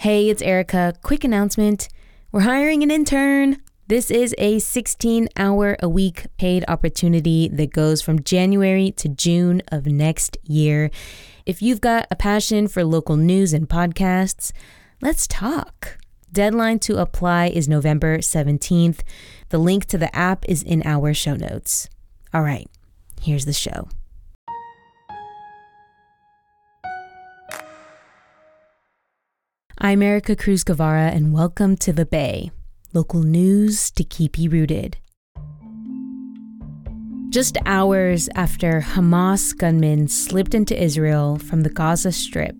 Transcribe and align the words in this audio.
Hey, 0.00 0.28
it's 0.28 0.42
Erica. 0.42 0.92
Quick 1.02 1.24
announcement 1.24 1.88
we're 2.30 2.40
hiring 2.40 2.82
an 2.82 2.90
intern. 2.90 3.62
This 3.86 4.10
is 4.10 4.34
a 4.36 4.58
16 4.58 5.28
hour 5.38 5.74
a 5.82 5.88
week 5.88 6.26
paid 6.36 6.66
opportunity 6.68 7.48
that 7.48 7.72
goes 7.72 8.02
from 8.02 8.22
January 8.22 8.90
to 8.90 9.08
June 9.08 9.62
of 9.68 9.86
next 9.86 10.36
year. 10.42 10.90
If 11.46 11.62
you've 11.62 11.80
got 11.80 12.06
a 12.10 12.16
passion 12.16 12.68
for 12.68 12.84
local 12.84 13.16
news 13.16 13.54
and 13.54 13.70
podcasts, 13.70 14.52
let's 15.00 15.26
talk. 15.26 15.96
Deadline 16.30 16.78
to 16.80 16.98
apply 16.98 17.46
is 17.46 17.66
November 17.66 18.18
17th. 18.18 19.00
The 19.48 19.58
link 19.58 19.86
to 19.86 19.96
the 19.96 20.14
app 20.14 20.44
is 20.46 20.62
in 20.62 20.82
our 20.84 21.14
show 21.14 21.36
notes. 21.36 21.88
All 22.34 22.42
right, 22.42 22.68
here's 23.22 23.46
the 23.46 23.54
show. 23.54 23.88
I'm 29.86 30.02
Erica 30.02 30.34
Cruz 30.34 30.64
Guevara, 30.64 31.12
and 31.12 31.32
welcome 31.32 31.76
to 31.76 31.92
The 31.92 32.04
Bay, 32.04 32.50
local 32.92 33.22
news 33.22 33.92
to 33.92 34.02
keep 34.02 34.36
you 34.36 34.50
rooted. 34.50 34.96
Just 37.28 37.56
hours 37.66 38.28
after 38.34 38.80
Hamas 38.80 39.56
gunmen 39.56 40.08
slipped 40.08 40.56
into 40.56 40.76
Israel 40.76 41.38
from 41.38 41.62
the 41.62 41.70
Gaza 41.70 42.10
Strip, 42.10 42.56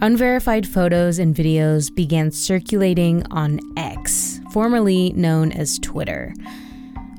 unverified 0.00 0.68
photos 0.68 1.18
and 1.18 1.34
videos 1.34 1.92
began 1.92 2.30
circulating 2.30 3.24
on 3.32 3.58
X, 3.76 4.40
formerly 4.52 5.12
known 5.14 5.50
as 5.50 5.80
Twitter. 5.80 6.32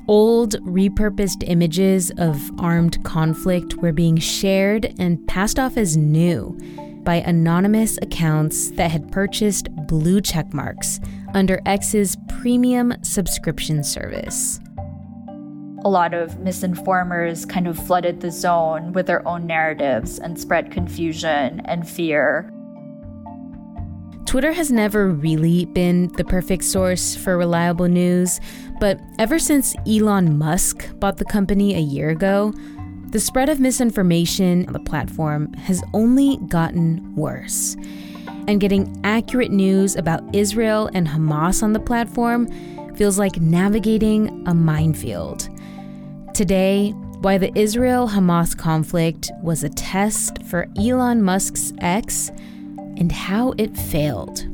Old, 0.06 0.54
repurposed 0.64 1.44
images 1.46 2.10
of 2.16 2.50
armed 2.58 3.04
conflict 3.04 3.74
were 3.74 3.92
being 3.92 4.16
shared 4.16 4.94
and 4.98 5.28
passed 5.28 5.58
off 5.58 5.76
as 5.76 5.98
new 5.98 6.58
by 7.08 7.22
anonymous 7.22 7.96
accounts 8.02 8.70
that 8.72 8.90
had 8.90 9.10
purchased 9.10 9.74
blue 9.86 10.20
checkmarks 10.20 11.02
under 11.34 11.58
X's 11.64 12.18
premium 12.28 12.92
subscription 13.00 13.82
service. 13.82 14.60
A 15.86 15.88
lot 15.88 16.12
of 16.12 16.32
misinformers 16.32 17.48
kind 17.48 17.66
of 17.66 17.78
flooded 17.78 18.20
the 18.20 18.30
zone 18.30 18.92
with 18.92 19.06
their 19.06 19.26
own 19.26 19.46
narratives 19.46 20.18
and 20.18 20.38
spread 20.38 20.70
confusion 20.70 21.62
and 21.64 21.88
fear. 21.88 22.52
Twitter 24.26 24.52
has 24.52 24.70
never 24.70 25.08
really 25.08 25.64
been 25.64 26.08
the 26.18 26.24
perfect 26.24 26.62
source 26.62 27.16
for 27.16 27.38
reliable 27.38 27.88
news, 27.88 28.38
but 28.80 29.00
ever 29.18 29.38
since 29.38 29.74
Elon 29.86 30.36
Musk 30.36 30.86
bought 31.00 31.16
the 31.16 31.24
company 31.24 31.74
a 31.74 31.80
year 31.80 32.10
ago, 32.10 32.52
the 33.10 33.20
spread 33.20 33.48
of 33.48 33.58
misinformation 33.58 34.66
on 34.66 34.74
the 34.74 34.78
platform 34.78 35.52
has 35.54 35.82
only 35.94 36.36
gotten 36.48 37.14
worse. 37.16 37.74
And 38.46 38.60
getting 38.60 39.00
accurate 39.02 39.50
news 39.50 39.96
about 39.96 40.22
Israel 40.34 40.90
and 40.92 41.06
Hamas 41.06 41.62
on 41.62 41.72
the 41.72 41.80
platform 41.80 42.46
feels 42.96 43.18
like 43.18 43.40
navigating 43.40 44.46
a 44.46 44.54
minefield. 44.54 45.48
Today, 46.34 46.90
why 47.20 47.38
the 47.38 47.56
Israel 47.58 48.08
Hamas 48.08 48.56
conflict 48.56 49.30
was 49.42 49.64
a 49.64 49.70
test 49.70 50.42
for 50.44 50.68
Elon 50.78 51.22
Musk's 51.22 51.72
X 51.78 52.30
and 52.98 53.10
how 53.10 53.54
it 53.56 53.76
failed. 53.76 54.46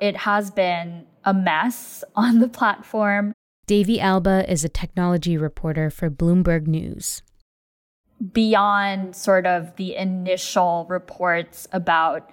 It 0.00 0.16
has 0.16 0.50
been 0.50 1.06
a 1.24 1.34
mess 1.34 2.02
on 2.16 2.38
the 2.40 2.48
platform. 2.48 3.32
Davey 3.66 4.00
Alba 4.00 4.50
is 4.50 4.64
a 4.64 4.68
technology 4.68 5.36
reporter 5.36 5.90
for 5.90 6.10
Bloomberg 6.10 6.66
News. 6.66 7.22
Beyond 8.32 9.14
sort 9.14 9.46
of 9.46 9.76
the 9.76 9.94
initial 9.94 10.86
reports 10.88 11.68
about 11.72 12.30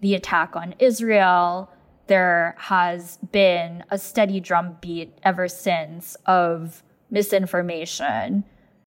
the 0.00 0.14
attack 0.14 0.54
on 0.54 0.74
Israel, 0.78 1.70
there 2.06 2.54
has 2.58 3.18
been 3.32 3.84
a 3.90 3.98
steady 3.98 4.38
drumbeat 4.38 5.18
ever 5.24 5.48
since 5.48 6.16
of 6.26 6.82
misinformation 7.10 8.44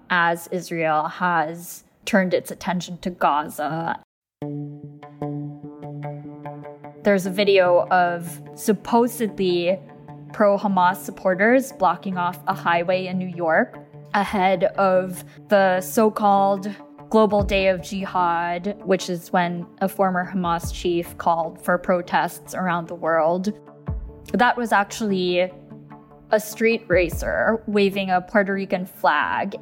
as 0.09 0.47
Israel 0.47 1.07
has 1.07 1.83
turned 2.05 2.33
its 2.33 2.49
attention 2.49 2.97
to 2.99 3.09
Gaza. 3.09 4.01
There's 7.01 7.25
a 7.25 7.29
video 7.29 7.87
of 7.91 8.41
supposedly 8.55 9.79
pro 10.33 10.57
Hamas 10.57 10.97
supporters 10.97 11.71
blocking 11.71 12.17
off 12.17 12.37
a 12.45 12.53
highway 12.53 13.07
in 13.07 13.17
New 13.17 13.29
York 13.29 13.77
ahead 14.13 14.65
of 14.65 15.23
the 15.47 15.79
so 15.79 16.11
called 16.11 16.69
Global 17.09 17.41
Day 17.41 17.69
of 17.69 17.81
Jihad, 17.81 18.81
which 18.83 19.09
is 19.09 19.31
when 19.31 19.65
a 19.79 19.87
former 19.87 20.29
Hamas 20.29 20.73
chief 20.73 21.17
called 21.17 21.63
for 21.63 21.77
protests 21.77 22.53
around 22.53 22.89
the 22.89 22.95
world. 22.95 23.53
That 24.33 24.57
was 24.57 24.73
actually 24.73 25.49
a 26.31 26.39
street 26.39 26.83
racer 26.89 27.63
waving 27.65 28.09
a 28.09 28.19
Puerto 28.19 28.53
Rican 28.53 28.85
flag. 28.85 29.55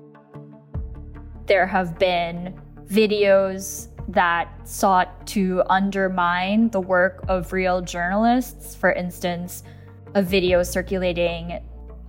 There 1.46 1.68
have 1.68 2.00
been 2.00 2.60
videos 2.88 3.90
that 4.08 4.50
sought 4.68 5.28
to 5.28 5.64
undermine 5.70 6.70
the 6.70 6.80
work 6.80 7.24
of 7.28 7.52
real 7.52 7.82
journalists. 7.82 8.76
For 8.76 8.92
instance, 8.92 9.64
a 10.16 10.22
video 10.22 10.64
circulating 10.64 11.60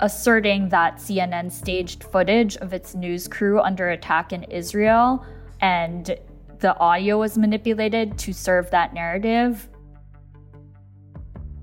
asserting 0.00 0.68
that 0.68 0.96
CNN 0.96 1.50
staged 1.50 2.04
footage 2.04 2.56
of 2.58 2.72
its 2.72 2.94
news 2.94 3.26
crew 3.26 3.60
under 3.60 3.90
attack 3.90 4.32
in 4.32 4.44
Israel 4.44 5.26
and 5.60 6.16
the 6.60 6.76
audio 6.78 7.18
was 7.18 7.38
manipulated 7.38 8.18
to 8.18 8.32
serve 8.32 8.70
that 8.70 8.94
narrative. 8.94 9.68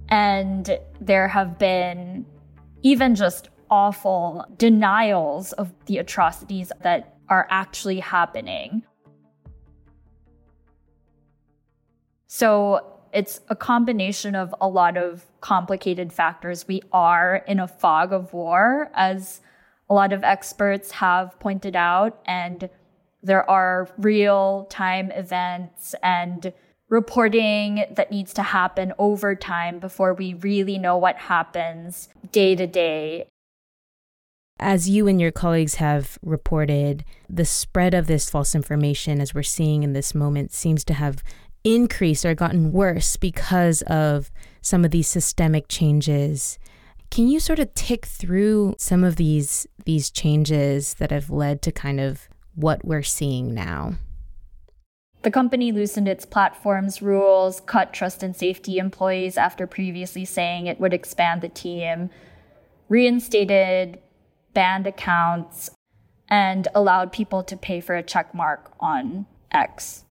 And 0.09 0.77
there 1.01 1.27
have 1.27 1.57
been 1.57 2.25
even 2.81 3.15
just 3.15 3.49
awful 3.69 4.45
denials 4.57 5.51
of 5.53 5.73
the 5.85 5.97
atrocities 5.97 6.71
that 6.81 7.17
are 7.29 7.47
actually 7.49 7.99
happening. 7.99 8.83
So 12.37 12.83
it's 13.13 13.39
a 13.47 13.55
combination 13.55 14.35
of 14.35 14.53
a 14.59 14.67
lot 14.67 14.97
of 14.97 15.23
complicated 15.39 16.11
factors. 16.11 16.67
We 16.67 16.81
are 16.91 17.45
in 17.47 17.61
a 17.61 17.67
fog 17.69 18.11
of 18.11 18.33
war, 18.33 18.91
as 18.93 19.39
a 19.89 19.93
lot 19.93 20.11
of 20.11 20.21
experts 20.21 20.91
have 20.91 21.39
pointed 21.39 21.77
out, 21.77 22.19
and 22.25 22.69
there 23.23 23.49
are 23.49 23.87
real 23.97 24.67
time 24.69 25.11
events 25.11 25.95
and 26.03 26.51
reporting 26.89 27.85
that 27.89 28.11
needs 28.11 28.33
to 28.33 28.43
happen 28.43 28.91
over 28.99 29.33
time 29.33 29.79
before 29.79 30.13
we 30.13 30.33
really 30.33 30.77
know 30.77 30.97
what 30.97 31.15
happens 31.15 32.09
day 32.33 32.53
to 32.53 32.67
day. 32.67 33.29
As 34.59 34.87
you 34.89 35.07
and 35.07 35.19
your 35.19 35.31
colleagues 35.31 35.75
have 35.75 36.17
reported, 36.21 37.03
the 37.29 37.43
spread 37.43 37.93
of 37.93 38.07
this 38.07 38.29
false 38.29 38.55
information, 38.55 39.19
as 39.19 39.33
we're 39.33 39.43
seeing 39.43 39.83
in 39.83 39.91
this 39.91 40.15
moment, 40.15 40.53
seems 40.53 40.85
to 40.85 40.93
have 40.93 41.23
increased 41.65 42.23
or 42.23 42.35
gotten 42.35 42.71
worse 42.71 43.17
because 43.17 43.81
of 43.83 44.31
some 44.61 44.85
of 44.85 44.91
these 44.91 45.07
systemic 45.07 45.67
changes. 45.67 46.57
Can 47.11 47.27
you 47.27 47.39
sort 47.39 47.59
of 47.59 47.73
tick 47.73 48.05
through 48.05 48.75
some 48.77 49.03
of 49.03 49.17
these 49.17 49.67
these 49.85 50.09
changes 50.09 50.95
that 50.95 51.11
have 51.11 51.29
led 51.29 51.61
to 51.63 51.71
kind 51.71 51.99
of 51.99 52.29
what 52.55 52.85
we're 52.85 53.03
seeing 53.03 53.53
now? 53.53 53.95
The 55.21 55.31
company 55.31 55.71
loosened 55.71 56.07
its 56.07 56.25
platform's 56.25 57.01
rules, 57.01 57.59
cut 57.61 57.93
trust 57.93 58.21
and 58.21 58.35
safety 58.35 58.77
employees 58.77 59.37
after 59.37 59.65
previously 59.65 60.23
saying 60.23 60.67
it 60.67 60.79
would 60.79 60.93
expand 60.93 61.41
the 61.41 61.49
team, 61.49 62.11
reinstated 62.89 63.99
banned 64.53 64.85
accounts, 64.85 65.71
and 66.29 66.67
allowed 66.75 67.11
people 67.11 67.43
to 67.43 67.57
pay 67.57 67.81
for 67.81 67.95
a 67.95 68.03
check 68.03 68.33
mark 68.35 68.71
on 68.79 69.25
X. 69.51 70.04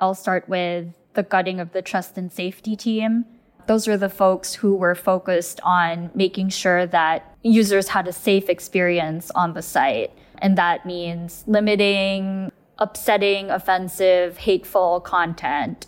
I'll 0.00 0.14
start 0.14 0.48
with 0.48 0.88
the 1.14 1.22
gutting 1.22 1.60
of 1.60 1.72
the 1.72 1.82
trust 1.82 2.16
and 2.18 2.32
safety 2.32 2.76
team. 2.76 3.24
Those 3.66 3.88
are 3.88 3.96
the 3.96 4.08
folks 4.08 4.54
who 4.54 4.74
were 4.76 4.94
focused 4.94 5.60
on 5.64 6.10
making 6.14 6.50
sure 6.50 6.86
that 6.86 7.34
users 7.42 7.88
had 7.88 8.06
a 8.06 8.12
safe 8.12 8.48
experience 8.48 9.30
on 9.32 9.54
the 9.54 9.62
site. 9.62 10.12
And 10.38 10.56
that 10.58 10.86
means 10.86 11.42
limiting 11.46 12.52
upsetting, 12.78 13.50
offensive, 13.50 14.36
hateful 14.38 15.00
content. 15.00 15.86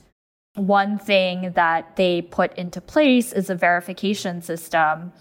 One 0.54 0.98
thing 0.98 1.52
that 1.52 1.96
they 1.96 2.22
put 2.22 2.56
into 2.56 2.80
place 2.80 3.32
is 3.32 3.50
a 3.50 3.54
verification 3.54 4.42
system 4.42 5.12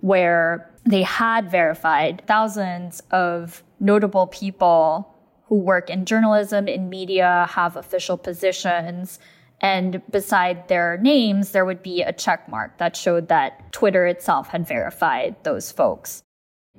where 0.00 0.70
they 0.84 1.02
had 1.02 1.50
verified 1.50 2.22
thousands 2.26 3.02
of 3.10 3.62
notable 3.78 4.26
people 4.26 5.11
who 5.52 5.58
work 5.58 5.90
in 5.90 6.06
journalism, 6.06 6.66
in 6.66 6.88
media, 6.88 7.46
have 7.50 7.76
official 7.76 8.16
positions. 8.16 9.18
And 9.60 10.00
beside 10.10 10.68
their 10.68 10.96
names, 10.96 11.50
there 11.50 11.66
would 11.66 11.82
be 11.82 12.00
a 12.00 12.10
check 12.10 12.48
mark 12.48 12.78
that 12.78 12.96
showed 12.96 13.28
that 13.28 13.70
Twitter 13.70 14.06
itself 14.06 14.48
had 14.48 14.66
verified 14.66 15.36
those 15.42 15.70
folks. 15.70 16.22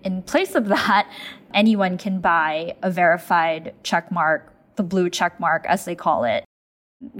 In 0.03 0.23
place 0.23 0.55
of 0.55 0.69
that, 0.69 1.07
anyone 1.53 1.99
can 1.99 2.19
buy 2.19 2.75
a 2.81 2.89
verified 2.89 3.75
check 3.83 4.11
mark, 4.11 4.51
the 4.75 4.81
blue 4.81 5.07
check 5.07 5.39
mark, 5.39 5.67
as 5.67 5.85
they 5.85 5.93
call 5.93 6.23
it. 6.23 6.43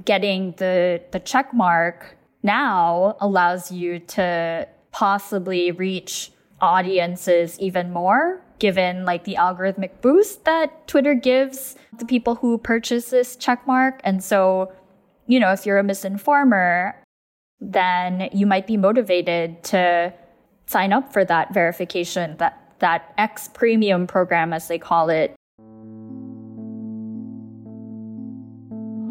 Getting 0.03 0.55
the, 0.57 1.03
the 1.11 1.19
check 1.19 1.53
mark 1.53 2.17
now 2.41 3.15
allows 3.21 3.71
you 3.71 3.99
to 3.99 4.67
possibly 4.91 5.69
reach 5.69 6.31
audiences 6.61 7.59
even 7.59 7.93
more 7.93 8.42
given 8.59 9.05
like 9.05 9.23
the 9.23 9.35
algorithmic 9.35 10.01
boost 10.01 10.45
that 10.45 10.87
Twitter 10.87 11.13
gives 11.13 11.75
the 11.97 12.05
people 12.05 12.35
who 12.35 12.57
purchase 12.57 13.09
this 13.09 13.35
check 13.35 13.65
mark. 13.67 14.01
And 14.03 14.23
so, 14.23 14.71
you 15.27 15.39
know, 15.39 15.51
if 15.51 15.65
you're 15.65 15.79
a 15.79 15.83
misinformer, 15.83 16.93
then 17.59 18.29
you 18.33 18.45
might 18.45 18.67
be 18.67 18.77
motivated 18.77 19.63
to 19.63 20.13
sign 20.65 20.93
up 20.93 21.11
for 21.11 21.25
that 21.25 21.53
verification, 21.53 22.37
that 22.37 22.59
that 22.79 23.13
X 23.17 23.49
premium 23.53 24.07
program 24.07 24.51
as 24.51 24.67
they 24.67 24.77
call 24.77 25.09
it. 25.09 25.35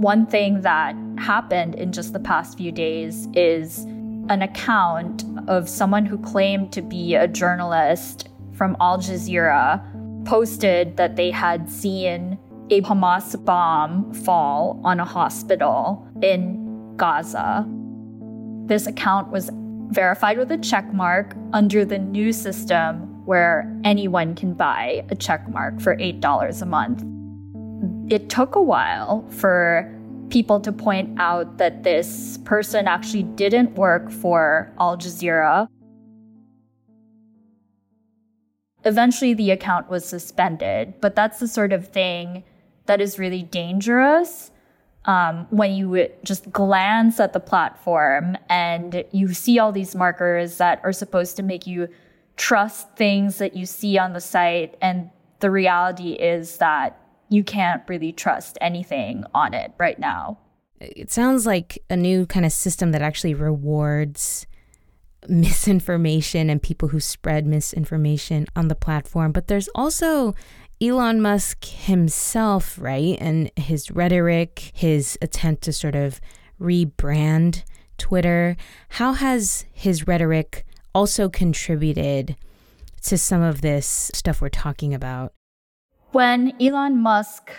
One 0.02 0.26
thing 0.26 0.62
that 0.62 0.96
happened 1.16 1.76
in 1.76 1.92
just 1.92 2.12
the 2.12 2.20
past 2.20 2.58
few 2.58 2.72
days 2.72 3.28
is 3.34 3.84
an 4.28 4.42
account 4.42 5.24
of 5.48 5.68
someone 5.68 6.04
who 6.04 6.18
claimed 6.18 6.72
to 6.72 6.82
be 6.82 7.14
a 7.14 7.26
journalist 7.26 8.28
from 8.62 8.76
Al 8.80 8.96
Jazeera 8.96 9.82
posted 10.24 10.96
that 10.96 11.16
they 11.16 11.32
had 11.32 11.68
seen 11.68 12.38
a 12.70 12.80
Hamas 12.82 13.44
bomb 13.44 14.14
fall 14.14 14.80
on 14.84 15.00
a 15.00 15.04
hospital 15.04 16.06
in 16.22 16.94
Gaza. 16.96 17.66
This 18.66 18.86
account 18.86 19.32
was 19.32 19.50
verified 19.88 20.38
with 20.38 20.52
a 20.52 20.58
check 20.58 20.94
mark 20.94 21.34
under 21.52 21.84
the 21.84 21.98
new 21.98 22.32
system 22.32 23.26
where 23.26 23.68
anyone 23.82 24.36
can 24.36 24.54
buy 24.54 25.04
a 25.10 25.16
check 25.16 25.48
mark 25.48 25.80
for 25.80 25.96
$8 25.96 26.62
a 26.62 26.66
month. 26.66 27.02
It 28.12 28.30
took 28.30 28.54
a 28.54 28.62
while 28.62 29.26
for 29.28 29.92
people 30.30 30.60
to 30.60 30.70
point 30.70 31.18
out 31.18 31.58
that 31.58 31.82
this 31.82 32.38
person 32.44 32.86
actually 32.86 33.24
didn't 33.24 33.74
work 33.74 34.08
for 34.08 34.72
Al 34.78 34.96
Jazeera. 34.96 35.66
Eventually, 38.84 39.34
the 39.34 39.50
account 39.50 39.88
was 39.88 40.04
suspended, 40.04 40.94
but 41.00 41.14
that's 41.14 41.38
the 41.38 41.48
sort 41.48 41.72
of 41.72 41.88
thing 41.88 42.44
that 42.86 43.00
is 43.00 43.18
really 43.18 43.42
dangerous 43.42 44.50
um, 45.04 45.46
when 45.50 45.72
you 45.72 46.08
just 46.24 46.50
glance 46.52 47.18
at 47.18 47.32
the 47.32 47.40
platform 47.40 48.36
and 48.48 49.04
you 49.12 49.32
see 49.34 49.58
all 49.58 49.72
these 49.72 49.94
markers 49.94 50.58
that 50.58 50.80
are 50.84 50.92
supposed 50.92 51.36
to 51.36 51.42
make 51.42 51.66
you 51.66 51.88
trust 52.36 52.94
things 52.96 53.38
that 53.38 53.56
you 53.56 53.66
see 53.66 53.98
on 53.98 54.12
the 54.12 54.20
site. 54.20 54.76
And 54.80 55.10
the 55.40 55.50
reality 55.50 56.12
is 56.12 56.58
that 56.58 56.98
you 57.28 57.42
can't 57.42 57.82
really 57.88 58.12
trust 58.12 58.58
anything 58.60 59.24
on 59.34 59.54
it 59.54 59.72
right 59.78 59.98
now. 59.98 60.38
It 60.80 61.10
sounds 61.10 61.46
like 61.46 61.82
a 61.88 61.96
new 61.96 62.26
kind 62.26 62.44
of 62.44 62.52
system 62.52 62.92
that 62.92 63.02
actually 63.02 63.34
rewards 63.34 64.46
misinformation 65.28 66.50
and 66.50 66.62
people 66.62 66.88
who 66.88 67.00
spread 67.00 67.46
misinformation 67.46 68.46
on 68.56 68.68
the 68.68 68.74
platform. 68.74 69.32
But 69.32 69.46
there's 69.46 69.68
also 69.74 70.34
Elon 70.80 71.20
Musk 71.20 71.64
himself, 71.64 72.78
right? 72.80 73.16
And 73.20 73.50
his 73.56 73.90
rhetoric, 73.90 74.72
his 74.74 75.16
attempt 75.22 75.62
to 75.64 75.72
sort 75.72 75.94
of 75.94 76.20
rebrand 76.60 77.62
Twitter. 77.98 78.56
How 78.90 79.12
has 79.12 79.64
his 79.72 80.06
rhetoric 80.06 80.66
also 80.94 81.28
contributed 81.28 82.36
to 83.02 83.16
some 83.16 83.42
of 83.42 83.60
this 83.60 84.10
stuff 84.14 84.40
we're 84.40 84.48
talking 84.48 84.92
about? 84.92 85.32
When 86.10 86.52
Elon 86.60 86.98
Musk 86.98 87.50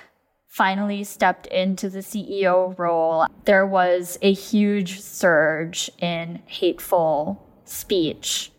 finally 0.48 1.04
stepped 1.04 1.48
into 1.48 1.89
the 1.89 2.00
CEO 2.00 2.77
role, 2.77 3.25
there 3.45 3.65
was 3.65 4.18
a 4.21 4.31
huge 4.31 5.00
surge 5.00 5.89
in 6.00 6.42
hateful 6.45 7.42
speech. 7.65 8.51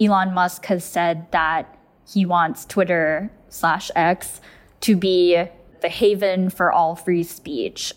Elon 0.00 0.32
Musk 0.32 0.66
has 0.66 0.84
said 0.84 1.30
that 1.32 1.78
he 2.06 2.26
wants 2.26 2.64
Twitter 2.64 3.30
slash 3.48 3.90
X 3.94 4.40
to 4.80 4.96
be 4.96 5.44
the 5.80 5.88
haven 5.88 6.50
for 6.50 6.72
all 6.72 6.96
free 6.96 7.22
speech. 7.22 7.94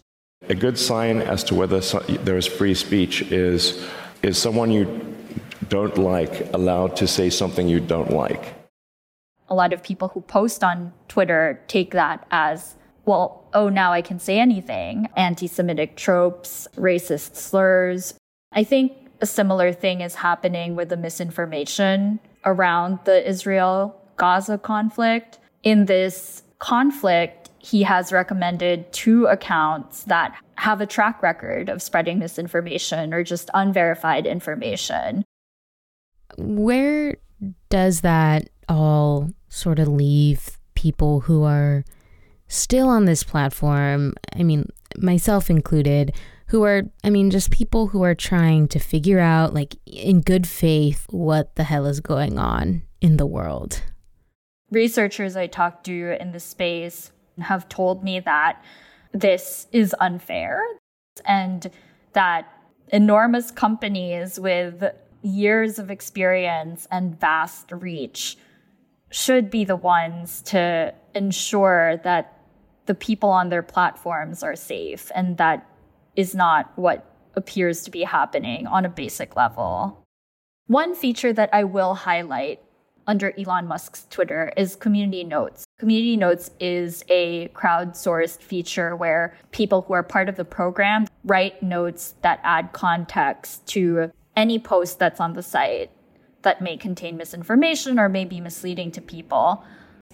A 0.49 0.55
good 0.55 0.77
sign 0.77 1.21
as 1.21 1.43
to 1.45 1.55
whether 1.55 1.79
there 1.79 2.37
is 2.37 2.45
free 2.45 2.73
speech 2.75 3.21
is 3.31 3.85
is 4.21 4.37
someone 4.37 4.71
you 4.71 5.15
don't 5.69 5.97
like 5.97 6.53
allowed 6.53 6.95
to 6.97 7.07
say 7.07 7.29
something 7.29 7.67
you 7.67 7.79
don't 7.79 8.11
like 8.11 8.55
a 9.49 9.55
lot 9.55 9.73
of 9.73 9.83
people 9.83 10.09
who 10.09 10.21
post 10.21 10.63
on 10.63 10.93
Twitter 11.07 11.61
take 11.67 11.91
that 11.91 12.25
as, 12.31 12.75
well, 13.05 13.47
oh, 13.53 13.69
now 13.69 13.93
I 13.93 14.01
can 14.01 14.19
say 14.19 14.39
anything. 14.39 15.07
Anti 15.15 15.47
Semitic 15.47 15.95
tropes, 15.95 16.67
racist 16.75 17.35
slurs. 17.35 18.15
I 18.51 18.63
think 18.63 18.93
a 19.21 19.25
similar 19.25 19.71
thing 19.71 20.01
is 20.01 20.15
happening 20.15 20.75
with 20.75 20.89
the 20.89 20.97
misinformation 20.97 22.19
around 22.45 22.99
the 23.05 23.27
Israel 23.27 23.99
Gaza 24.17 24.57
conflict. 24.57 25.39
In 25.63 25.85
this 25.85 26.43
conflict, 26.59 27.49
he 27.59 27.83
has 27.83 28.11
recommended 28.11 28.91
two 28.93 29.25
accounts 29.25 30.03
that 30.03 30.35
have 30.57 30.81
a 30.81 30.85
track 30.85 31.21
record 31.21 31.69
of 31.69 31.81
spreading 31.81 32.19
misinformation 32.19 33.13
or 33.13 33.23
just 33.23 33.49
unverified 33.53 34.25
information. 34.25 35.23
Where 36.37 37.17
does 37.69 38.01
that 38.01 38.49
all 38.69 39.29
sort 39.49 39.79
of 39.79 39.87
leave 39.87 40.57
people 40.75 41.21
who 41.21 41.43
are 41.43 41.83
still 42.47 42.89
on 42.89 43.05
this 43.05 43.23
platform, 43.23 44.13
I 44.33 44.43
mean, 44.43 44.69
myself 44.97 45.49
included, 45.49 46.13
who 46.47 46.63
are, 46.63 46.83
I 47.03 47.09
mean, 47.09 47.31
just 47.31 47.51
people 47.51 47.87
who 47.87 48.03
are 48.03 48.15
trying 48.15 48.67
to 48.69 48.79
figure 48.79 49.19
out, 49.19 49.53
like, 49.53 49.75
in 49.85 50.21
good 50.21 50.47
faith, 50.47 51.05
what 51.09 51.55
the 51.55 51.63
hell 51.63 51.85
is 51.85 51.99
going 51.99 52.37
on 52.37 52.83
in 53.01 53.17
the 53.17 53.25
world. 53.25 53.81
Researchers 54.71 55.35
I 55.35 55.47
talked 55.47 55.85
to 55.85 56.21
in 56.21 56.31
the 56.31 56.39
space 56.39 57.11
have 57.39 57.67
told 57.69 58.03
me 58.03 58.19
that 58.19 58.63
this 59.11 59.67
is 59.71 59.95
unfair 59.99 60.61
and 61.25 61.69
that 62.13 62.51
enormous 62.89 63.51
companies 63.51 64.39
with 64.39 64.83
years 65.21 65.79
of 65.79 65.89
experience 65.89 66.87
and 66.91 67.19
vast 67.19 67.71
reach 67.71 68.37
should 69.09 69.49
be 69.49 69.63
the 69.63 69.75
ones 69.75 70.41
to 70.43 70.93
ensure 71.13 71.97
that 72.03 72.39
the 72.85 72.95
people 72.95 73.29
on 73.29 73.49
their 73.49 73.63
platforms 73.63 74.43
are 74.43 74.55
safe. 74.55 75.11
And 75.15 75.37
that 75.37 75.67
is 76.15 76.35
not 76.35 76.71
what 76.75 77.05
appears 77.35 77.81
to 77.83 77.91
be 77.91 78.03
happening 78.03 78.67
on 78.67 78.85
a 78.85 78.89
basic 78.89 79.35
level. 79.35 80.03
One 80.67 80.95
feature 80.95 81.33
that 81.33 81.49
I 81.53 81.63
will 81.63 81.93
highlight 81.93 82.61
under 83.07 83.33
Elon 83.37 83.67
Musk's 83.67 84.07
Twitter 84.09 84.51
is 84.57 84.75
Community 84.75 85.23
Notes. 85.23 85.65
Community 85.77 86.17
Notes 86.17 86.49
is 86.59 87.03
a 87.09 87.49
crowdsourced 87.49 88.41
feature 88.41 88.95
where 88.95 89.37
people 89.51 89.83
who 89.83 89.93
are 89.93 90.03
part 90.03 90.27
of 90.27 90.37
the 90.37 90.45
program 90.45 91.05
write 91.23 91.61
notes 91.61 92.15
that 92.21 92.39
add 92.43 92.73
context 92.73 93.65
to 93.67 94.11
any 94.35 94.57
post 94.57 94.97
that's 94.97 95.19
on 95.19 95.33
the 95.33 95.43
site 95.43 95.91
that 96.41 96.61
may 96.61 96.77
contain 96.77 97.17
misinformation 97.17 97.99
or 97.99 98.09
may 98.09 98.25
be 98.25 98.41
misleading 98.41 98.91
to 98.91 99.01
people. 99.01 99.63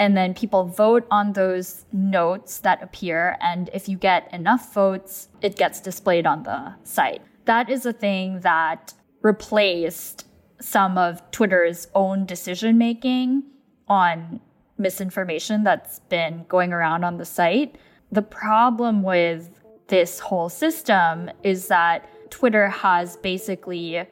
And 0.01 0.17
then 0.17 0.33
people 0.33 0.65
vote 0.65 1.05
on 1.11 1.33
those 1.33 1.85
notes 1.93 2.57
that 2.61 2.81
appear. 2.81 3.37
And 3.39 3.69
if 3.71 3.87
you 3.87 3.97
get 3.99 4.33
enough 4.33 4.73
votes, 4.73 5.29
it 5.43 5.55
gets 5.55 5.79
displayed 5.79 6.25
on 6.25 6.41
the 6.41 6.73
site. 6.83 7.21
That 7.45 7.69
is 7.69 7.85
a 7.85 7.93
thing 7.93 8.39
that 8.39 8.95
replaced 9.21 10.25
some 10.59 10.97
of 10.97 11.21
Twitter's 11.29 11.87
own 11.93 12.25
decision 12.25 12.79
making 12.79 13.43
on 13.87 14.39
misinformation 14.79 15.63
that's 15.63 15.99
been 16.09 16.45
going 16.49 16.73
around 16.73 17.03
on 17.03 17.17
the 17.17 17.25
site. 17.25 17.75
The 18.11 18.23
problem 18.23 19.03
with 19.03 19.51
this 19.85 20.17
whole 20.17 20.49
system 20.49 21.29
is 21.43 21.67
that 21.67 22.09
Twitter 22.31 22.69
has 22.69 23.17
basically 23.17 24.03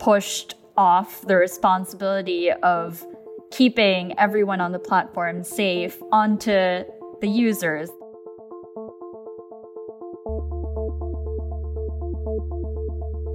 pushed 0.00 0.56
off 0.76 1.22
the 1.22 1.36
responsibility 1.36 2.50
of 2.50 3.06
keeping 3.50 4.18
everyone 4.18 4.60
on 4.60 4.72
the 4.72 4.78
platform 4.78 5.42
safe 5.42 6.00
onto 6.12 6.50
the 7.20 7.28
users. 7.28 7.90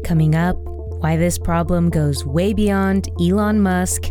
Coming 0.06 0.36
up, 0.36 0.58
why 1.02 1.18
this 1.18 1.38
problem 1.38 1.90
goes 1.90 2.26
way 2.26 2.54
beyond 2.54 3.10
Elon 3.20 3.62
Musk 3.62 4.06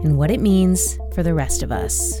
and 0.00 0.18
what 0.18 0.30
it 0.30 0.40
means 0.40 0.98
for 1.14 1.22
the 1.22 1.34
rest 1.34 1.62
of 1.62 1.72
us. 1.72 2.20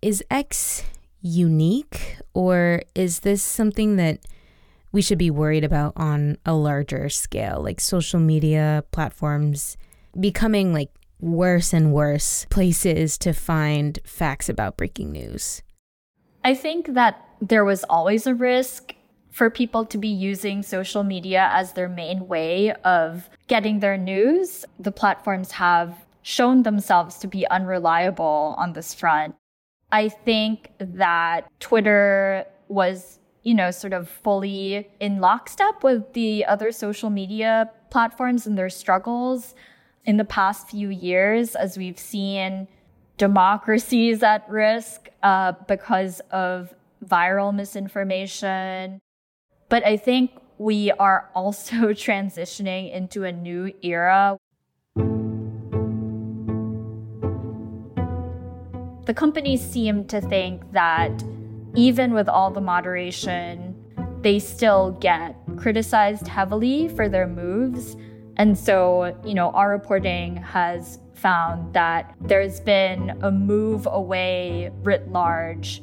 Is 0.00 0.22
X 0.30 0.84
unique, 1.22 2.18
or 2.32 2.82
is 2.94 3.20
this 3.20 3.42
something 3.42 3.96
that 3.96 4.20
we 4.92 5.02
should 5.02 5.18
be 5.18 5.30
worried 5.30 5.64
about 5.64 5.92
on 5.96 6.38
a 6.46 6.54
larger 6.54 7.08
scale, 7.08 7.60
like 7.60 7.80
social 7.80 8.20
media 8.20 8.84
platforms 8.92 9.76
becoming 10.18 10.72
like 10.72 10.90
worse 11.20 11.72
and 11.72 11.92
worse 11.92 12.46
places 12.48 13.18
to 13.18 13.32
find 13.32 13.98
facts 14.04 14.48
about 14.48 14.76
breaking 14.76 15.10
news? 15.10 15.62
I 16.44 16.54
think 16.54 16.94
that 16.94 17.20
there 17.40 17.64
was 17.64 17.82
always 17.90 18.24
a 18.28 18.36
risk 18.36 18.94
for 19.32 19.50
people 19.50 19.84
to 19.86 19.98
be 19.98 20.08
using 20.08 20.62
social 20.62 21.02
media 21.02 21.50
as 21.52 21.72
their 21.72 21.88
main 21.88 22.28
way 22.28 22.72
of 22.84 23.28
getting 23.48 23.80
their 23.80 23.96
news. 23.96 24.64
The 24.78 24.92
platforms 24.92 25.52
have 25.52 26.06
shown 26.22 26.62
themselves 26.62 27.18
to 27.18 27.26
be 27.26 27.48
unreliable 27.48 28.54
on 28.56 28.74
this 28.74 28.94
front. 28.94 29.34
I 29.90 30.08
think 30.08 30.70
that 30.78 31.48
Twitter 31.60 32.44
was, 32.68 33.18
you 33.42 33.54
know, 33.54 33.70
sort 33.70 33.92
of 33.92 34.08
fully 34.08 34.88
in 35.00 35.20
lockstep 35.20 35.82
with 35.82 36.12
the 36.12 36.44
other 36.44 36.72
social 36.72 37.10
media 37.10 37.70
platforms 37.90 38.46
and 38.46 38.58
their 38.58 38.68
struggles 38.68 39.54
in 40.04 40.16
the 40.16 40.24
past 40.24 40.68
few 40.68 40.90
years 40.90 41.54
as 41.54 41.78
we've 41.78 41.98
seen 41.98 42.68
democracies 43.16 44.22
at 44.22 44.48
risk 44.48 45.08
uh, 45.22 45.52
because 45.66 46.20
of 46.30 46.74
viral 47.04 47.54
misinformation. 47.54 49.00
But 49.68 49.84
I 49.84 49.96
think 49.96 50.32
we 50.58 50.90
are 50.92 51.30
also 51.34 51.76
transitioning 51.92 52.92
into 52.92 53.24
a 53.24 53.32
new 53.32 53.72
era 53.82 54.36
the 59.08 59.14
companies 59.14 59.62
seem 59.62 60.04
to 60.04 60.20
think 60.20 60.70
that 60.72 61.10
even 61.74 62.12
with 62.12 62.28
all 62.28 62.50
the 62.50 62.60
moderation, 62.60 63.74
they 64.20 64.38
still 64.38 64.90
get 65.00 65.34
criticized 65.56 66.28
heavily 66.28 66.88
for 66.88 67.08
their 67.08 67.26
moves. 67.26 67.96
And 68.36 68.56
so, 68.56 69.18
you 69.24 69.32
know, 69.32 69.48
our 69.52 69.70
reporting 69.70 70.36
has 70.36 70.98
found 71.14 71.72
that 71.72 72.14
there's 72.20 72.60
been 72.60 73.18
a 73.22 73.30
move 73.30 73.88
away 73.90 74.70
writ 74.82 75.10
large 75.10 75.82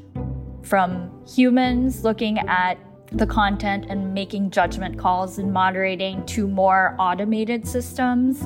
from 0.62 1.12
humans 1.28 2.04
looking 2.04 2.38
at 2.48 2.78
the 3.12 3.26
content 3.26 3.88
and 3.90 4.14
making 4.14 4.52
judgment 4.52 5.00
calls 5.00 5.40
and 5.40 5.52
moderating 5.52 6.24
to 6.28 6.48
more 6.48 6.96
automated 7.00 7.68
systems. 7.68 8.44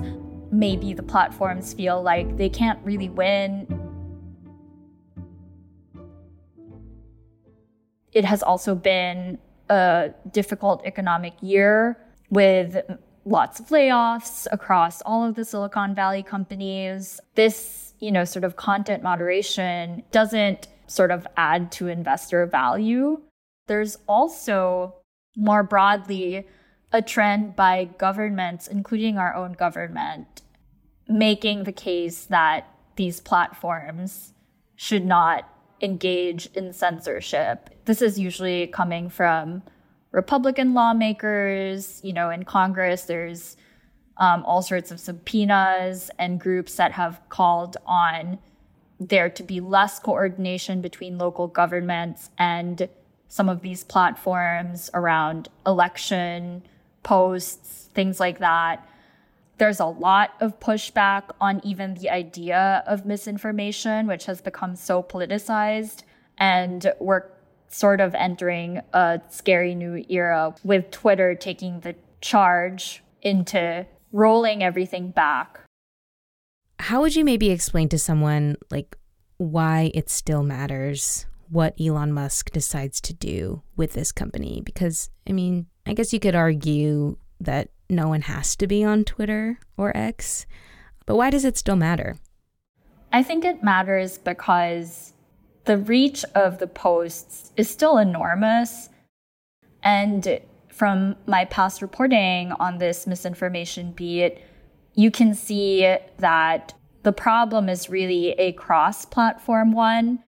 Maybe 0.53 0.93
the 0.93 1.03
platforms 1.03 1.73
feel 1.73 2.01
like 2.01 2.37
they 2.37 2.47
can't 2.47 2.79
really 2.85 3.09
win 3.09 3.67
It 8.11 8.25
has 8.25 8.41
also 8.43 8.75
been 8.75 9.37
a 9.69 10.11
difficult 10.31 10.81
economic 10.85 11.33
year 11.41 11.97
with 12.29 12.77
lots 13.25 13.59
of 13.59 13.67
layoffs 13.67 14.47
across 14.51 15.01
all 15.01 15.27
of 15.27 15.35
the 15.35 15.45
Silicon 15.45 15.93
Valley 15.93 16.23
companies. 16.23 17.19
This, 17.35 17.93
you 17.99 18.11
know, 18.11 18.25
sort 18.25 18.43
of 18.43 18.55
content 18.55 19.03
moderation 19.03 20.03
doesn't 20.11 20.67
sort 20.87 21.11
of 21.11 21.27
add 21.37 21.71
to 21.73 21.87
investor 21.87 22.45
value. 22.45 23.21
There's 23.67 23.97
also 24.07 24.95
more 25.35 25.63
broadly 25.63 26.47
a 26.91 27.01
trend 27.03 27.55
by 27.55 27.85
governments, 27.97 28.67
including 28.67 29.19
our 29.19 29.35
own 29.35 29.53
government, 29.53 30.41
making 31.07 31.63
the 31.63 31.71
case 31.71 32.25
that 32.25 32.67
these 32.95 33.19
platforms 33.19 34.33
should 34.75 35.05
not 35.05 35.47
engage 35.81 36.47
in 36.53 36.73
censorship. 36.73 37.69
This 37.85 38.01
is 38.01 38.19
usually 38.19 38.67
coming 38.67 39.09
from 39.09 39.63
Republican 40.11 40.73
lawmakers. 40.73 42.01
You 42.03 42.13
know, 42.13 42.29
in 42.29 42.43
Congress, 42.43 43.03
there's 43.03 43.57
um, 44.17 44.43
all 44.45 44.61
sorts 44.61 44.91
of 44.91 44.99
subpoenas 44.99 46.11
and 46.19 46.39
groups 46.39 46.75
that 46.75 46.91
have 46.93 47.21
called 47.29 47.77
on 47.85 48.39
there 48.99 49.29
to 49.29 49.43
be 49.43 49.61
less 49.61 49.97
coordination 49.99 50.81
between 50.81 51.17
local 51.17 51.47
governments 51.47 52.29
and 52.37 52.89
some 53.29 53.47
of 53.47 53.61
these 53.61 53.83
platforms 53.83 54.89
around 54.93 55.47
election 55.65 56.63
posts, 57.03 57.89
things 57.93 58.19
like 58.19 58.39
that. 58.39 58.85
There's 59.59 59.79
a 59.79 59.85
lot 59.85 60.31
of 60.39 60.59
pushback 60.59 61.23
on 61.39 61.61
even 61.63 61.93
the 61.93 62.09
idea 62.09 62.83
of 62.87 63.05
misinformation, 63.05 64.07
which 64.07 64.25
has 64.25 64.41
become 64.41 64.75
so 64.75 65.03
politicized. 65.03 66.03
And 66.37 66.91
we're 66.99 67.23
sort 67.67 68.01
of 68.01 68.15
entering 68.15 68.81
a 68.93 69.21
scary 69.29 69.75
new 69.75 70.03
era 70.09 70.55
with 70.63 70.89
Twitter 70.89 71.35
taking 71.35 71.81
the 71.81 71.95
charge 72.21 73.03
into 73.21 73.85
rolling 74.11 74.63
everything 74.63 75.11
back. 75.11 75.59
How 76.79 77.01
would 77.01 77.15
you 77.15 77.23
maybe 77.23 77.51
explain 77.51 77.89
to 77.89 77.99
someone 77.99 78.55
like 78.71 78.97
why 79.37 79.91
it 79.93 80.09
still 80.09 80.43
matters 80.43 81.25
what 81.49 81.73
Elon 81.79 82.13
Musk 82.13 82.51
decides 82.51 83.01
to 83.01 83.13
do 83.13 83.63
with 83.75 83.93
this 83.93 84.11
company. 84.11 84.61
Because, 84.63 85.09
I 85.27 85.33
mean, 85.33 85.65
I 85.85 85.93
guess 85.93 86.13
you 86.13 86.19
could 86.19 86.35
argue 86.35 87.17
that 87.39 87.69
no 87.89 88.07
one 88.07 88.21
has 88.21 88.55
to 88.57 88.67
be 88.67 88.83
on 88.83 89.03
Twitter 89.03 89.59
or 89.77 89.95
X, 89.95 90.45
but 91.05 91.15
why 91.15 91.29
does 91.29 91.45
it 91.45 91.57
still 91.57 91.75
matter? 91.75 92.17
I 93.11 93.23
think 93.23 93.43
it 93.43 93.63
matters 93.63 94.17
because 94.17 95.13
the 95.65 95.77
reach 95.77 96.23
of 96.35 96.59
the 96.59 96.67
posts 96.67 97.51
is 97.57 97.69
still 97.69 97.97
enormous. 97.97 98.89
And 99.83 100.39
from 100.69 101.15
my 101.25 101.45
past 101.45 101.81
reporting 101.81 102.51
on 102.53 102.77
this 102.77 103.07
misinformation 103.07 103.91
beat, 103.91 104.37
you 104.93 105.11
can 105.11 105.33
see 105.33 105.95
that 106.17 106.73
the 107.03 107.11
problem 107.11 107.69
is 107.69 107.89
really 107.89 108.31
a 108.31 108.51
cross 108.53 109.05
platform 109.05 109.71
one. 109.71 110.23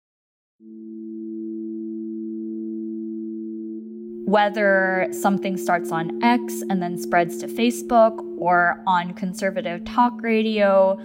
Whether 4.29 5.09
something 5.11 5.57
starts 5.57 5.91
on 5.91 6.23
X 6.23 6.61
and 6.69 6.83
then 6.83 6.99
spreads 6.99 7.39
to 7.39 7.47
Facebook 7.47 8.23
or 8.37 8.79
on 8.87 9.15
conservative 9.15 9.87
talk 9.87 10.21
radio, 10.21 11.01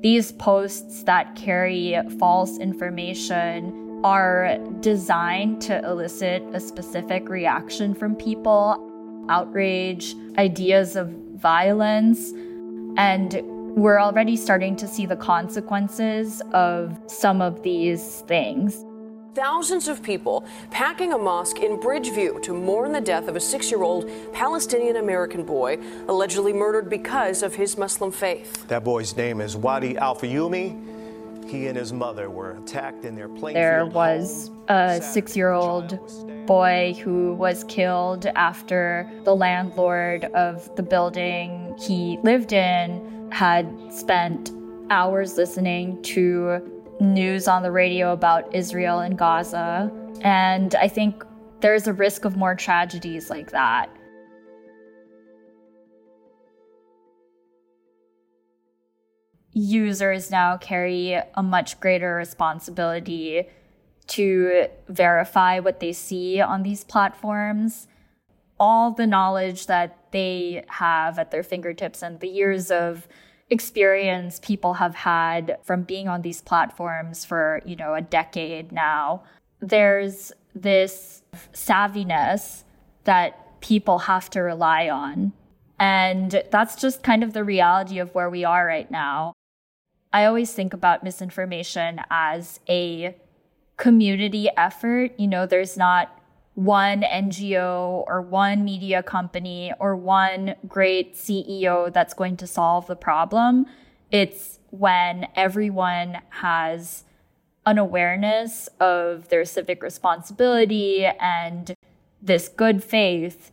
these 0.00 0.32
posts 0.32 1.04
that 1.04 1.36
carry 1.36 1.96
false 2.18 2.58
information 2.58 4.00
are 4.02 4.58
designed 4.80 5.62
to 5.62 5.84
elicit 5.84 6.42
a 6.52 6.58
specific 6.58 7.28
reaction 7.28 7.94
from 7.94 8.16
people 8.16 9.24
outrage, 9.28 10.16
ideas 10.36 10.96
of 10.96 11.10
violence, 11.36 12.32
and 12.96 13.40
we're 13.76 14.00
already 14.00 14.36
starting 14.36 14.74
to 14.74 14.88
see 14.88 15.06
the 15.06 15.14
consequences 15.14 16.42
of 16.52 16.98
some 17.06 17.40
of 17.40 17.62
these 17.62 18.22
things. 18.22 18.84
Thousands 19.34 19.88
of 19.88 20.00
people 20.00 20.44
packing 20.70 21.12
a 21.12 21.18
mosque 21.18 21.58
in 21.58 21.76
Bridgeview 21.78 22.40
to 22.44 22.54
mourn 22.54 22.92
the 22.92 23.00
death 23.00 23.26
of 23.26 23.34
a 23.34 23.40
six 23.40 23.68
year 23.68 23.82
old 23.82 24.08
Palestinian 24.32 24.94
American 24.94 25.42
boy 25.42 25.78
allegedly 26.06 26.52
murdered 26.52 26.88
because 26.88 27.42
of 27.42 27.52
his 27.52 27.76
Muslim 27.76 28.12
faith. 28.12 28.68
That 28.68 28.84
boy's 28.84 29.16
name 29.16 29.40
is 29.40 29.56
Wadea 29.56 29.96
Al 29.96 30.14
Fayoume. 30.14 31.50
He 31.50 31.66
and 31.66 31.76
his 31.76 31.92
mother 31.92 32.30
were 32.30 32.52
attacked 32.52 33.04
in 33.04 33.16
their 33.16 33.28
plane. 33.28 33.54
There 33.54 33.86
was 33.86 34.52
a 34.68 35.02
six 35.02 35.36
year 35.36 35.50
old 35.50 35.98
boy 36.46 36.96
who 37.02 37.34
was 37.34 37.64
killed 37.64 38.26
after 38.36 39.10
the 39.24 39.34
landlord 39.34 40.26
of 40.26 40.74
the 40.76 40.82
building 40.84 41.74
he 41.76 42.20
lived 42.22 42.52
in 42.52 43.28
had 43.32 43.66
spent 43.92 44.52
hours 44.90 45.36
listening 45.36 46.00
to 46.02 46.73
news 47.00 47.48
on 47.48 47.62
the 47.62 47.70
radio 47.70 48.12
about 48.12 48.54
Israel 48.54 49.00
and 49.00 49.18
Gaza. 49.18 49.90
And 50.20 50.74
I 50.74 50.88
think 50.88 51.24
there's 51.60 51.86
a 51.86 51.92
risk 51.92 52.24
of 52.24 52.36
more 52.36 52.54
tragedies 52.54 53.30
like 53.30 53.50
that. 53.50 53.88
Users 59.52 60.30
now 60.30 60.56
carry 60.56 61.14
a 61.34 61.42
much 61.42 61.78
greater 61.78 62.14
responsibility 62.16 63.46
to 64.06 64.66
verify 64.88 65.60
what 65.60 65.80
they 65.80 65.92
see 65.92 66.40
on 66.40 66.62
these 66.62 66.84
platforms. 66.84 67.86
All 68.58 68.90
the 68.90 69.06
knowledge 69.06 69.66
that 69.66 70.10
they 70.10 70.64
have 70.68 71.18
at 71.18 71.30
their 71.30 71.42
fingertips 71.42 72.02
and 72.02 72.20
the 72.20 72.28
years 72.28 72.70
of 72.70 73.08
experience 73.50 74.40
people 74.42 74.74
have 74.74 74.94
had 74.94 75.58
from 75.62 75.82
being 75.82 76.08
on 76.08 76.22
these 76.22 76.40
platforms 76.40 77.24
for, 77.24 77.60
you 77.64 77.76
know, 77.76 77.94
a 77.94 78.00
decade 78.00 78.72
now. 78.72 79.22
There's 79.60 80.32
this 80.54 81.22
savviness 81.52 82.64
that 83.04 83.60
people 83.60 84.00
have 84.00 84.30
to 84.30 84.40
rely 84.40 84.88
on. 84.88 85.32
And 85.78 86.42
that's 86.50 86.76
just 86.76 87.02
kind 87.02 87.24
of 87.24 87.32
the 87.32 87.44
reality 87.44 87.98
of 87.98 88.14
where 88.14 88.30
we 88.30 88.44
are 88.44 88.66
right 88.66 88.90
now. 88.90 89.32
I 90.12 90.26
always 90.26 90.52
think 90.52 90.72
about 90.72 91.02
misinformation 91.02 92.00
as 92.10 92.60
a 92.68 93.16
community 93.76 94.48
effort. 94.56 95.12
You 95.18 95.26
know, 95.26 95.46
there's 95.46 95.76
not 95.76 96.20
one 96.54 97.02
NGO 97.02 98.04
or 98.06 98.20
one 98.22 98.64
media 98.64 99.02
company 99.02 99.72
or 99.80 99.96
one 99.96 100.54
great 100.68 101.14
CEO 101.14 101.92
that's 101.92 102.14
going 102.14 102.36
to 102.38 102.46
solve 102.46 102.86
the 102.86 102.96
problem. 102.96 103.66
It's 104.10 104.60
when 104.70 105.26
everyone 105.34 106.18
has 106.30 107.04
an 107.66 107.78
awareness 107.78 108.68
of 108.78 109.28
their 109.28 109.44
civic 109.44 109.82
responsibility 109.82 111.06
and 111.06 111.74
this 112.22 112.48
good 112.48 112.84
faith 112.84 113.50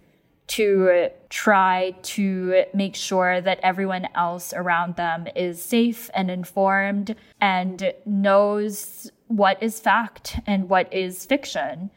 to 0.48 1.10
try 1.30 1.96
to 2.04 2.66
make 2.74 2.94
sure 2.96 3.40
that 3.40 3.60
everyone 3.64 4.08
else 4.16 4.54
around 4.54 4.98
them 4.98 5.26
is 5.34 5.64
safe 5.64 6.10
and 6.14 6.30
informed 6.30 7.16
and 7.40 7.94
knows 8.06 9.10
what 9.28 9.62
is 9.64 9.80
fact 9.80 10.40
and 10.46 10.68
what 10.68 10.94
is 10.94 11.26
fiction. 11.26 11.90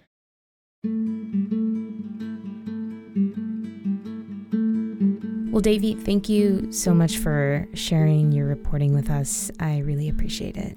Well, 5.55 5.61
Davey, 5.61 5.95
thank 5.95 6.29
you 6.29 6.73
so 6.73 6.93
much 6.93 7.19
for 7.19 7.69
sharing 7.75 8.33
your 8.33 8.47
reporting 8.47 8.93
with 8.93 9.09
us. 9.09 9.53
I 9.61 9.79
really 9.79 10.09
appreciate 10.09 10.57
it. 10.57 10.77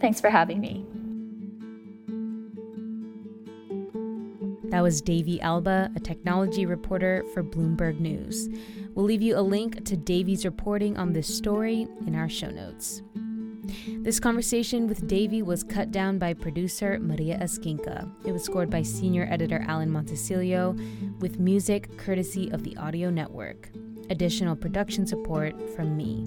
Thanks 0.00 0.20
for 0.20 0.28
having 0.28 0.60
me. 0.60 0.84
That 4.70 4.82
was 4.82 5.00
Davey 5.00 5.40
Alba, 5.40 5.92
a 5.94 6.00
technology 6.00 6.66
reporter 6.66 7.24
for 7.32 7.44
Bloomberg 7.44 8.00
News. 8.00 8.48
We'll 8.94 9.06
leave 9.06 9.22
you 9.22 9.38
a 9.38 9.40
link 9.40 9.84
to 9.84 9.96
Davey's 9.96 10.44
reporting 10.44 10.98
on 10.98 11.12
this 11.12 11.32
story 11.32 11.86
in 12.06 12.16
our 12.16 12.28
show 12.28 12.50
notes. 12.50 13.02
This 14.02 14.20
conversation 14.20 14.86
with 14.86 15.06
Davey 15.06 15.42
was 15.42 15.64
cut 15.64 15.90
down 15.90 16.18
by 16.18 16.34
producer 16.34 16.98
Maria 17.00 17.38
Esquinca. 17.38 18.10
It 18.24 18.32
was 18.32 18.44
scored 18.44 18.70
by 18.70 18.82
senior 18.82 19.26
editor 19.30 19.64
Alan 19.66 19.90
Montecillo, 19.90 20.78
with 21.20 21.38
music 21.38 21.96
courtesy 21.96 22.50
of 22.50 22.62
the 22.62 22.76
Audio 22.76 23.10
Network. 23.10 23.70
Additional 24.10 24.54
production 24.54 25.06
support 25.06 25.54
from 25.74 25.96
me. 25.96 26.24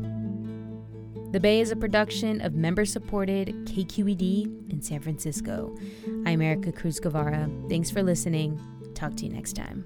The 1.31 1.39
Bay 1.39 1.61
is 1.61 1.71
a 1.71 1.75
production 1.75 2.41
of 2.41 2.55
member 2.55 2.85
supported 2.85 3.49
KQED 3.65 4.71
in 4.71 4.81
San 4.81 4.99
Francisco. 4.99 5.77
I'm 6.25 6.41
Erica 6.41 6.71
Cruz 6.71 6.99
Guevara. 6.99 7.49
Thanks 7.69 7.91
for 7.91 8.01
listening. 8.01 8.59
Talk 8.95 9.15
to 9.17 9.25
you 9.25 9.31
next 9.31 9.53
time. 9.53 9.85